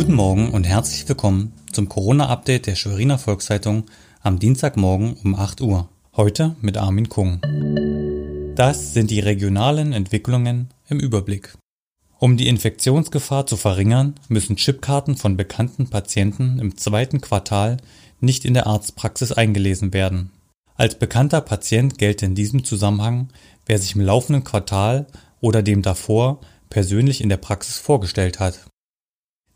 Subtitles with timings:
[0.00, 3.84] Guten Morgen und herzlich willkommen zum Corona-Update der Schweriner Volkszeitung
[4.22, 5.90] am Dienstagmorgen um 8 Uhr.
[6.16, 7.42] Heute mit Armin Kung.
[8.54, 11.54] Das sind die regionalen Entwicklungen im Überblick.
[12.18, 17.76] Um die Infektionsgefahr zu verringern, müssen Chipkarten von bekannten Patienten im zweiten Quartal
[18.20, 20.30] nicht in der Arztpraxis eingelesen werden.
[20.76, 23.28] Als bekannter Patient gelte in diesem Zusammenhang,
[23.66, 25.08] wer sich im laufenden Quartal
[25.42, 26.40] oder dem davor
[26.70, 28.69] persönlich in der Praxis vorgestellt hat.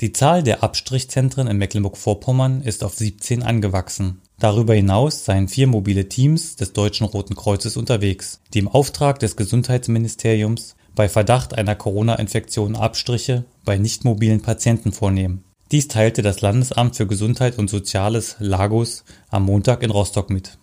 [0.00, 4.22] Die Zahl der Abstrichzentren in Mecklenburg-Vorpommern ist auf 17 angewachsen.
[4.38, 9.36] Darüber hinaus seien vier mobile Teams des Deutschen Roten Kreuzes unterwegs, die im Auftrag des
[9.36, 15.44] Gesundheitsministeriums bei Verdacht einer Corona-Infektion Abstriche bei nicht mobilen Patienten vornehmen.
[15.70, 20.56] Dies teilte das Landesamt für Gesundheit und Soziales Lagos am Montag in Rostock mit.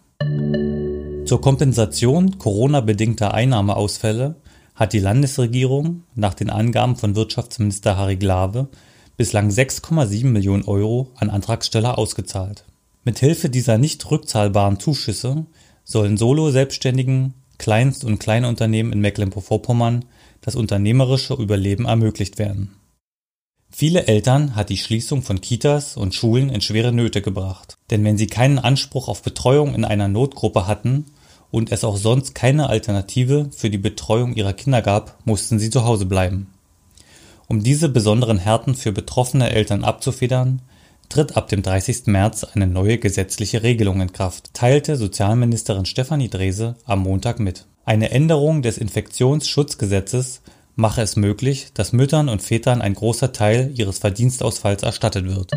[1.25, 4.37] Zur Kompensation Corona-bedingter Einnahmeausfälle
[4.73, 8.67] hat die Landesregierung nach den Angaben von Wirtschaftsminister Harry Glawe
[9.17, 12.65] bislang 6,7 Millionen Euro an Antragsteller ausgezahlt.
[13.03, 15.45] Mithilfe dieser nicht rückzahlbaren Zuschüsse
[15.83, 20.05] sollen Solo-Selbstständigen, Kleinst- und Kleinunternehmen in Mecklenburg-Vorpommern
[20.41, 22.75] das unternehmerische Überleben ermöglicht werden.
[23.69, 28.17] Viele Eltern hat die Schließung von Kitas und Schulen in schwere Nöte gebracht, denn wenn
[28.17, 31.05] sie keinen Anspruch auf Betreuung in einer Notgruppe hatten
[31.51, 35.83] und es auch sonst keine Alternative für die Betreuung ihrer Kinder gab, mussten sie zu
[35.83, 36.47] Hause bleiben.
[37.49, 40.61] Um diese besonderen Härten für betroffene Eltern abzufedern,
[41.07, 42.07] tritt ab dem 30.
[42.07, 47.65] März eine neue gesetzliche Regelung in Kraft, teilte Sozialministerin Stefanie Drese am Montag mit.
[47.85, 50.41] Eine Änderung des Infektionsschutzgesetzes
[50.75, 55.53] mache es möglich, dass Müttern und Vätern ein großer Teil ihres Verdienstausfalls erstattet wird.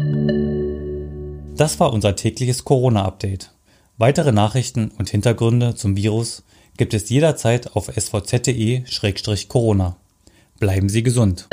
[1.57, 3.53] Das war unser tägliches Corona-Update.
[3.99, 6.45] Weitere Nachrichten und Hintergründe zum Virus
[6.77, 9.97] gibt es jederzeit auf svz.de-corona.
[10.61, 11.48] Bleiben Sie gesund.